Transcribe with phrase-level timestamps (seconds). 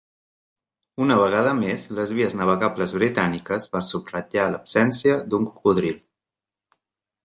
[1.05, 6.07] Una vegada més, les vies navegables britàniques va subratllar l'absència d'un cocodril.